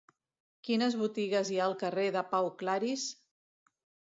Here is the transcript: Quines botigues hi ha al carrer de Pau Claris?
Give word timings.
Quines 0.69 0.97
botigues 1.01 1.51
hi 1.51 1.59
ha 1.59 1.67
al 1.67 1.75
carrer 1.83 2.07
de 2.17 2.25
Pau 2.33 2.51
Claris? 2.63 3.05